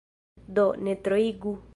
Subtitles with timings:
[0.59, 1.57] Do, ne troigu.